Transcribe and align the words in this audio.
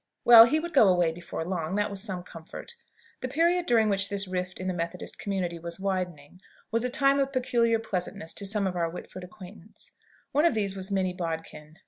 Well, 0.25 0.45
he 0.45 0.59
would 0.59 0.73
go 0.73 0.87
away 0.87 1.11
before 1.11 1.45
long; 1.45 1.75
that 1.75 1.91
was 1.91 2.01
some 2.01 2.23
comfort. 2.23 2.73
The 3.19 3.27
period 3.27 3.67
during 3.67 3.87
which 3.87 4.09
this 4.09 4.27
rift 4.27 4.59
in 4.59 4.65
the 4.65 4.73
Methodist 4.73 5.19
community 5.19 5.59
was 5.59 5.79
widening, 5.79 6.41
was 6.71 6.83
a 6.83 6.89
time 6.89 7.19
of 7.19 7.31
peculiar 7.31 7.77
pleasantness 7.77 8.33
to 8.33 8.47
some 8.47 8.65
of 8.65 8.75
our 8.75 8.89
Whitford 8.89 9.23
acquaintance. 9.23 9.91
Of 10.33 10.55
these 10.55 10.75
was 10.75 10.89
Minnie 10.89 11.13
Bodkin. 11.13 11.77